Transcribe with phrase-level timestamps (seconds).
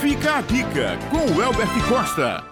[0.00, 2.44] Fica a dica com o Elbert Costa.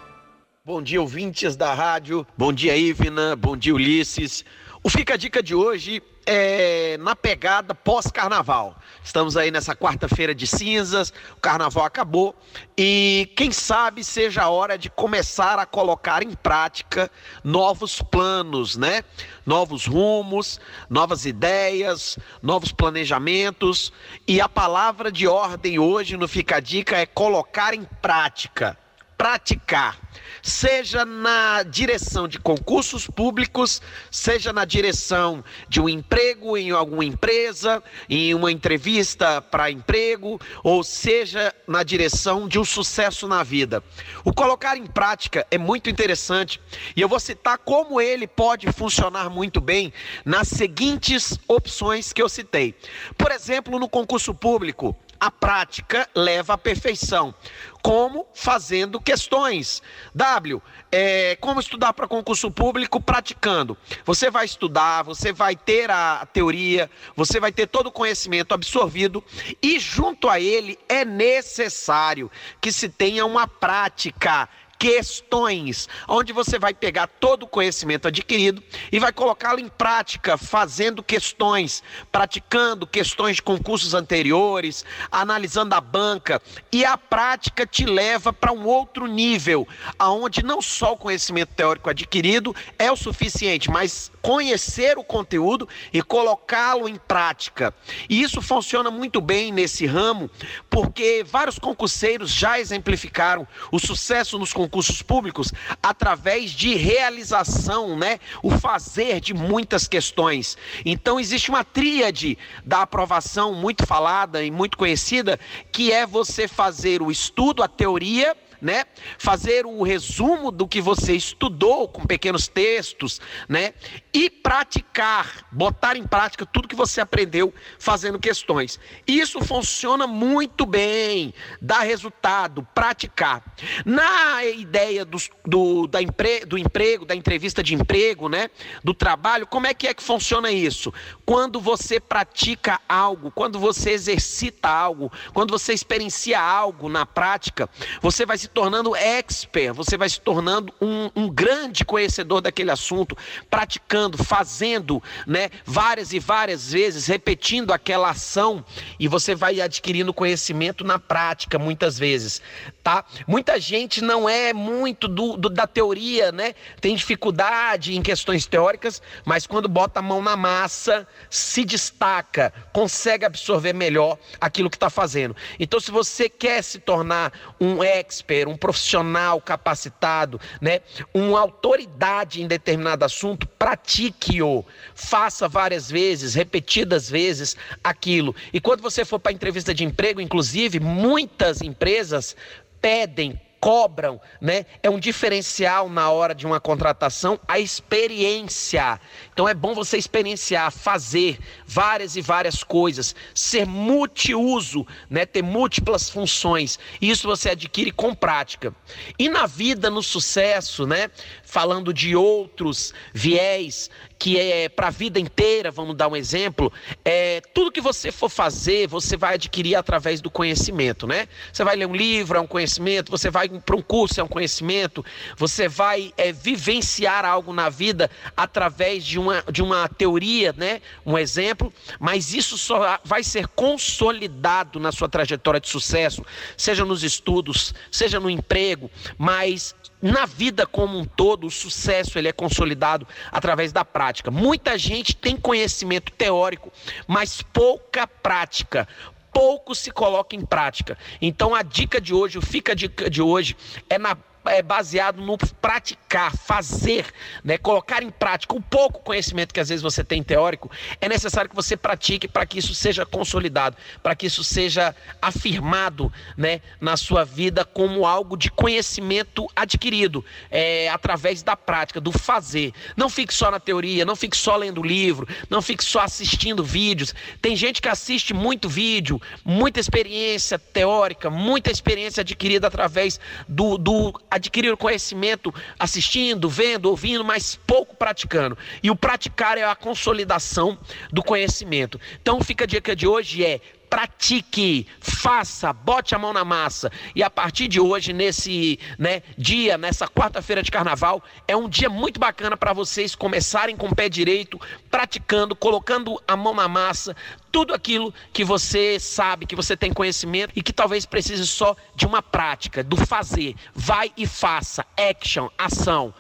[0.65, 2.27] Bom dia, ouvintes da rádio.
[2.39, 3.37] Bom dia, Ivna.
[3.37, 4.45] Bom dia, Ulisses.
[4.83, 8.77] O Fica a Dica de hoje é na pegada pós-carnaval.
[9.03, 12.35] Estamos aí nessa quarta-feira de cinzas, o carnaval acabou
[12.77, 17.11] e quem sabe seja a hora de começar a colocar em prática
[17.43, 19.05] novos planos, né?
[19.45, 23.93] Novos rumos, novas ideias, novos planejamentos.
[24.27, 28.79] E a palavra de ordem hoje no Fica a Dica é colocar em prática
[29.25, 29.99] praticar,
[30.43, 37.83] seja na direção de concursos públicos, seja na direção de um emprego em alguma empresa,
[38.07, 43.83] em uma entrevista para emprego, ou seja na direção de um sucesso na vida.
[44.27, 46.61] O colocar em prática é muito interessante
[46.95, 49.91] e eu vou citar como ele pode funcionar muito bem
[50.23, 52.75] nas seguintes opções que eu citei.
[53.17, 57.35] Por exemplo, no concurso público, a prática leva à perfeição.
[57.83, 58.27] Como?
[58.35, 59.83] Fazendo questões.
[60.15, 63.75] W, é, como estudar para concurso público praticando?
[64.05, 69.25] Você vai estudar, você vai ter a teoria, você vai ter todo o conhecimento absorvido
[69.63, 72.31] e junto a ele é necessário
[72.61, 74.47] que se tenha uma prática
[74.85, 81.03] questões, onde você vai pegar todo o conhecimento adquirido e vai colocá-lo em prática, fazendo
[81.03, 81.83] questões,
[82.13, 86.39] praticando questões de concursos anteriores, analisando a banca,
[86.71, 89.67] e a prática te leva para um outro nível,
[89.99, 96.03] aonde não só o conhecimento teórico adquirido é o suficiente, mas conhecer o conteúdo e
[96.03, 97.73] colocá-lo em prática.
[98.07, 100.31] E isso funciona muito bem nesse ramo,
[100.69, 105.53] porque vários concurseiros já exemplificaram o sucesso nos concursos públicos
[105.83, 108.19] através de realização, né?
[108.43, 110.57] O fazer de muitas questões.
[110.85, 115.39] Então existe uma tríade da aprovação muito falada e muito conhecida,
[115.71, 118.87] que é você fazer o estudo, a teoria, né?
[119.19, 123.75] Fazer o resumo do que você estudou com pequenos textos, né?
[124.13, 128.81] E praticar, botar em prática tudo que você aprendeu fazendo questões.
[129.07, 133.45] Isso funciona muito bem, dá resultado, praticar.
[133.85, 138.49] Na ideia do, do, da empre, do emprego, da entrevista de emprego, né?
[138.83, 140.93] Do trabalho, como é que é que funciona isso?
[141.27, 147.69] Quando você pratica algo, quando você exercita algo, quando você experiencia algo na prática,
[148.01, 153.17] você vai se tornando expert, você vai se tornando um, um grande conhecedor daquele assunto,
[153.51, 158.65] praticando, fazendo, né, várias e várias vezes, repetindo aquela ação
[158.99, 162.41] e você vai adquirindo conhecimento na prática, muitas vezes,
[162.83, 163.05] tá?
[163.27, 166.55] Muita gente não é muito do, do da teoria, né?
[166.81, 173.25] Tem dificuldade em questões teóricas, mas quando bota a mão na massa, se destaca, consegue
[173.25, 175.35] absorver melhor aquilo que está fazendo.
[175.59, 180.81] Então, se você quer se tornar um expert, um profissional capacitado, né,
[181.13, 188.35] uma autoridade em determinado assunto, pratique-o, faça várias vezes, repetidas vezes aquilo.
[188.53, 192.37] E quando você for para entrevista de emprego, inclusive, muitas empresas
[192.81, 194.67] pedem cobram, né?
[194.83, 199.01] É um diferencial na hora de uma contratação a experiência.
[199.33, 205.25] Então é bom você experienciar, fazer várias e várias coisas, ser multiuso, né?
[205.25, 206.79] Ter múltiplas funções.
[207.01, 208.75] Isso você adquire com prática.
[209.19, 211.11] E na vida, no sucesso, né?
[211.43, 213.89] Falando de outros viés
[214.19, 216.73] que é para a vida inteira, vamos dar um exemplo,
[217.05, 221.29] é tudo que você for fazer, você vai adquirir através do conhecimento, né?
[221.53, 224.29] Você vai ler um livro, é um conhecimento, você vai para um curso, é um
[224.29, 225.05] conhecimento,
[225.37, 230.81] você vai é, vivenciar algo na vida através de uma, de uma teoria, né?
[231.05, 236.25] Um exemplo, mas isso só vai ser consolidado na sua trajetória de sucesso,
[236.57, 242.29] seja nos estudos, seja no emprego, mas na vida como um todo, o sucesso ele
[242.29, 244.31] é consolidado através da prática.
[244.31, 246.71] Muita gente tem conhecimento teórico,
[247.09, 248.87] mas pouca prática
[249.35, 250.97] pouco se coloca em prática.
[251.21, 253.57] Então a dica de hoje, o fica dica de hoje
[253.91, 257.07] é na é baseado no praticar, fazer,
[257.43, 257.59] né?
[257.59, 260.71] colocar em prática o pouco conhecimento que às vezes você tem teórico,
[261.01, 266.13] é necessário que você pratique para que isso seja consolidado, para que isso seja afirmado
[266.37, 272.73] né, na sua vida como algo de conhecimento adquirido é, através da prática, do fazer.
[272.97, 277.15] Não fique só na teoria, não fique só lendo livro, não fique só assistindo vídeos.
[277.41, 284.13] Tem gente que assiste muito vídeo, muita experiência teórica, muita experiência adquirida através do, do
[284.35, 288.59] adquirir conhecimento assistindo, vendo, ouvindo, mas pouco praticando.
[288.83, 290.77] E o praticar é a consolidação
[291.13, 292.01] do conhecimento.
[292.21, 293.61] Então fica a dica de hoje é
[293.95, 296.91] pratique, faça, bote a mão na massa.
[297.15, 301.89] E a partir de hoje, nesse né, dia, nessa quarta-feira de carnaval, é um dia
[301.89, 304.61] muito bacana para vocês começarem com o pé direito,
[304.91, 307.15] praticando, colocando a mão na massa,
[307.53, 312.05] tudo aquilo que você sabe, que você tem conhecimento e que talvez precise só de
[312.05, 313.55] uma prática, do fazer.
[313.73, 316.13] Vai e faça, action, ação.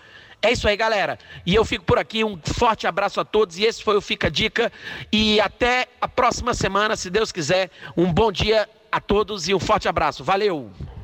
[0.42, 1.18] É isso aí, galera.
[1.44, 2.24] E eu fico por aqui.
[2.24, 3.58] Um forte abraço a todos.
[3.58, 4.72] E esse foi o Fica Dica.
[5.12, 7.70] E até a próxima semana, se Deus quiser.
[7.96, 10.22] Um bom dia a todos e um forte abraço.
[10.22, 10.70] Valeu!